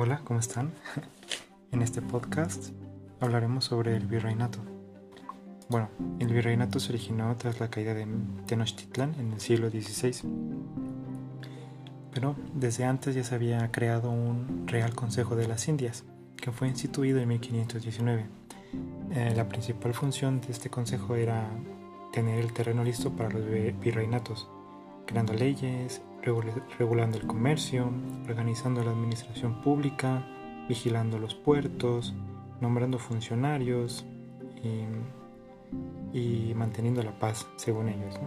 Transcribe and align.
Hola, 0.00 0.20
¿cómo 0.22 0.38
están? 0.38 0.70
En 1.72 1.82
este 1.82 2.00
podcast 2.00 2.68
hablaremos 3.18 3.64
sobre 3.64 3.96
el 3.96 4.06
virreinato. 4.06 4.60
Bueno, 5.68 5.88
el 6.20 6.32
virreinato 6.32 6.78
se 6.78 6.92
originó 6.92 7.36
tras 7.36 7.58
la 7.58 7.68
caída 7.68 7.94
de 7.94 8.06
Tenochtitlan 8.46 9.16
en 9.18 9.32
el 9.32 9.40
siglo 9.40 9.68
XVI. 9.70 10.14
Pero 12.14 12.36
desde 12.54 12.84
antes 12.84 13.16
ya 13.16 13.24
se 13.24 13.34
había 13.34 13.72
creado 13.72 14.12
un 14.12 14.68
Real 14.68 14.94
Consejo 14.94 15.34
de 15.34 15.48
las 15.48 15.66
Indias, 15.66 16.04
que 16.36 16.52
fue 16.52 16.68
instituido 16.68 17.18
en 17.18 17.26
1519. 17.26 18.26
Eh, 19.10 19.32
la 19.34 19.48
principal 19.48 19.94
función 19.94 20.40
de 20.40 20.52
este 20.52 20.70
consejo 20.70 21.16
era 21.16 21.50
tener 22.12 22.38
el 22.38 22.52
terreno 22.52 22.84
listo 22.84 23.10
para 23.10 23.30
los 23.30 23.44
virreinatos, 23.80 24.48
creando 25.08 25.32
leyes, 25.32 26.02
regulando 26.78 27.16
el 27.16 27.26
comercio, 27.26 27.90
organizando 28.28 28.84
la 28.84 28.90
administración 28.90 29.62
pública, 29.62 30.22
vigilando 30.68 31.18
los 31.18 31.34
puertos, 31.34 32.14
nombrando 32.60 32.98
funcionarios 32.98 34.04
y, 36.12 36.52
manteniendo 36.54 37.02
la 37.02 37.18
paz, 37.18 37.46
según 37.56 37.88
ellos. 37.88 38.20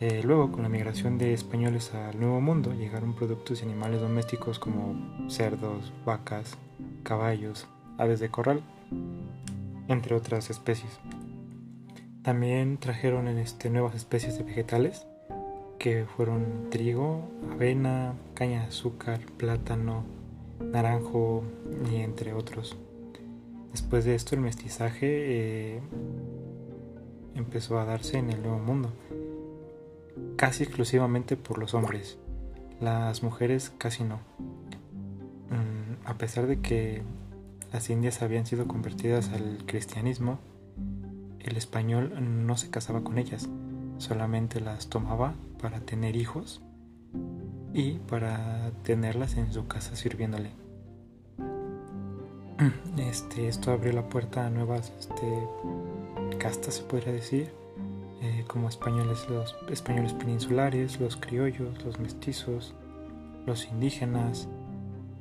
Eh, 0.00 0.22
luego, 0.24 0.50
con 0.50 0.62
la 0.62 0.68
migración 0.70 1.18
de 1.18 1.34
españoles 1.34 1.92
al 1.94 2.18
Nuevo 2.18 2.40
Mundo, 2.40 2.72
llegaron 2.72 3.14
productos 3.14 3.60
y 3.60 3.64
animales 3.64 4.00
domésticos 4.00 4.58
como 4.58 5.28
cerdos, 5.28 5.92
vacas, 6.06 6.56
caballos, 7.02 7.68
aves 7.98 8.20
de 8.20 8.30
corral, 8.30 8.62
entre 9.88 10.14
otras 10.14 10.48
especies. 10.48 10.98
También 12.22 12.78
trajeron 12.78 13.28
este, 13.28 13.68
nuevas 13.68 13.94
especies 13.94 14.38
de 14.38 14.44
vegetales 14.44 15.06
que 15.82 16.06
fueron 16.16 16.70
trigo, 16.70 17.28
avena, 17.50 18.14
caña 18.34 18.60
de 18.60 18.66
azúcar, 18.66 19.18
plátano, 19.36 20.04
naranjo 20.60 21.42
y 21.90 21.96
entre 21.96 22.34
otros. 22.34 22.76
Después 23.72 24.04
de 24.04 24.14
esto 24.14 24.36
el 24.36 24.42
mestizaje 24.42 25.08
eh, 25.10 25.80
empezó 27.34 27.80
a 27.80 27.84
darse 27.84 28.18
en 28.18 28.30
el 28.30 28.40
Nuevo 28.42 28.60
Mundo, 28.60 28.92
casi 30.36 30.62
exclusivamente 30.62 31.36
por 31.36 31.58
los 31.58 31.74
hombres, 31.74 32.16
las 32.80 33.24
mujeres 33.24 33.72
casi 33.76 34.04
no. 34.04 34.20
Mm, 35.50 36.06
a 36.06 36.14
pesar 36.16 36.46
de 36.46 36.60
que 36.60 37.02
las 37.72 37.90
indias 37.90 38.22
habían 38.22 38.46
sido 38.46 38.68
convertidas 38.68 39.30
al 39.30 39.64
cristianismo, 39.66 40.38
el 41.40 41.56
español 41.56 42.46
no 42.46 42.56
se 42.56 42.70
casaba 42.70 43.02
con 43.02 43.18
ellas, 43.18 43.48
solamente 44.02 44.60
las 44.60 44.88
tomaba 44.88 45.34
para 45.60 45.80
tener 45.80 46.16
hijos 46.16 46.60
y 47.72 47.92
para 47.92 48.72
tenerlas 48.82 49.36
en 49.36 49.52
su 49.52 49.66
casa 49.66 49.96
sirviéndole. 49.96 50.50
Este, 52.98 53.48
esto 53.48 53.72
abrió 53.72 53.92
la 53.92 54.08
puerta 54.08 54.46
a 54.46 54.50
nuevas 54.50 54.92
este, 54.98 55.48
castas, 56.38 56.74
se 56.74 56.82
podría 56.82 57.12
decir, 57.12 57.50
eh, 58.20 58.44
como 58.46 58.68
españoles, 58.68 59.26
los 59.30 59.56
españoles 59.70 60.12
peninsulares, 60.12 61.00
los 61.00 61.16
criollos, 61.16 61.82
los 61.84 61.98
mestizos, 61.98 62.74
los 63.46 63.66
indígenas, 63.66 64.48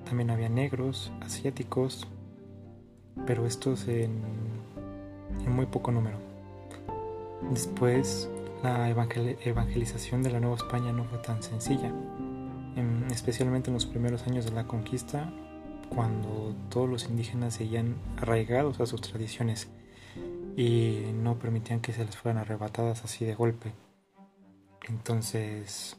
también 0.05 0.29
había 0.31 0.49
negros, 0.49 1.11
asiáticos, 1.21 2.07
pero 3.25 3.45
estos 3.45 3.88
en, 3.88 4.21
en 5.45 5.51
muy 5.51 5.66
poco 5.66 5.91
número. 5.91 6.17
Después 7.49 8.29
la 8.63 8.89
evangelización 8.89 10.23
de 10.23 10.31
la 10.31 10.39
Nueva 10.39 10.55
España 10.55 10.91
no 10.91 11.03
fue 11.05 11.17
tan 11.19 11.41
sencilla, 11.41 11.91
especialmente 13.09 13.69
en 13.69 13.73
los 13.73 13.85
primeros 13.85 14.27
años 14.27 14.45
de 14.45 14.51
la 14.51 14.67
conquista, 14.67 15.31
cuando 15.89 16.55
todos 16.69 16.89
los 16.89 17.09
indígenas 17.09 17.55
seguían 17.55 17.95
arraigados 18.17 18.79
a 18.79 18.85
sus 18.85 19.01
tradiciones 19.01 19.69
y 20.55 21.11
no 21.13 21.38
permitían 21.39 21.81
que 21.81 21.91
se 21.91 22.05
les 22.05 22.16
fueran 22.16 22.39
arrebatadas 22.39 23.03
así 23.03 23.25
de 23.25 23.35
golpe. 23.35 23.73
Entonces 24.88 25.97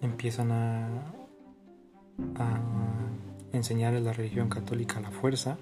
empiezan 0.00 0.52
a, 0.52 0.88
a 2.36 2.60
enseñarles 3.52 4.02
la 4.02 4.12
religión 4.12 4.48
católica 4.48 4.98
a 4.98 5.02
la 5.02 5.10
fuerza 5.10 5.58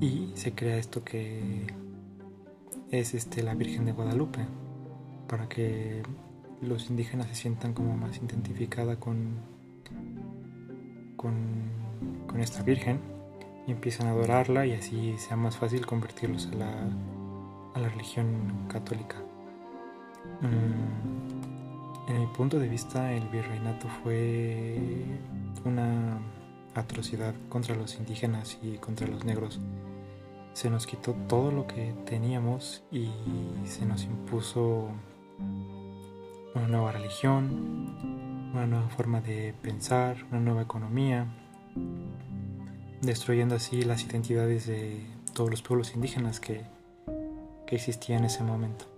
y 0.00 0.30
se 0.34 0.54
crea 0.54 0.76
esto 0.76 1.04
que 1.04 1.66
es 2.90 3.14
este, 3.14 3.42
la 3.42 3.54
Virgen 3.54 3.84
de 3.84 3.92
Guadalupe, 3.92 4.40
para 5.28 5.48
que 5.48 6.02
los 6.60 6.90
indígenas 6.90 7.28
se 7.28 7.34
sientan 7.34 7.74
como 7.74 7.96
más 7.96 8.16
identificada 8.18 8.96
con, 8.96 9.36
con, 11.16 11.74
esta 12.38 12.62
Virgen 12.62 13.00
y 13.66 13.72
empiezan 13.72 14.08
a 14.08 14.10
adorarla 14.10 14.66
y 14.66 14.72
así 14.72 15.14
sea 15.16 15.38
más 15.38 15.56
fácil 15.56 15.86
convertirlos 15.86 16.48
a 16.48 16.54
la, 16.54 16.70
a 17.74 17.80
la 17.80 17.88
religión 17.88 18.66
católica. 18.68 19.16
Mm, 20.42 22.10
en 22.10 22.20
mi 22.20 22.26
punto 22.26 22.58
de 22.58 22.68
vista, 22.68 23.12
el 23.14 23.26
virreinato 23.28 23.88
fue 24.02 24.78
una 25.64 26.18
atrocidad 26.74 27.34
contra 27.48 27.74
los 27.74 27.96
indígenas 27.96 28.58
y 28.62 28.76
contra 28.76 29.06
los 29.06 29.24
negros 29.24 29.60
se 30.56 30.70
nos 30.70 30.86
quitó 30.86 31.12
todo 31.28 31.50
lo 31.50 31.66
que 31.66 31.92
teníamos 32.06 32.82
y 32.90 33.10
se 33.66 33.84
nos 33.84 34.04
impuso 34.04 34.88
una 36.54 36.66
nueva 36.66 36.92
religión, 36.92 38.50
una 38.54 38.66
nueva 38.66 38.88
forma 38.88 39.20
de 39.20 39.52
pensar, 39.60 40.24
una 40.30 40.40
nueva 40.40 40.62
economía, 40.62 41.26
destruyendo 43.02 43.54
así 43.54 43.82
las 43.82 44.02
identidades 44.04 44.66
de 44.66 45.04
todos 45.34 45.50
los 45.50 45.60
pueblos 45.60 45.94
indígenas 45.94 46.40
que, 46.40 46.64
que 47.66 47.76
existían 47.76 48.20
en 48.20 48.24
ese 48.24 48.42
momento. 48.42 48.95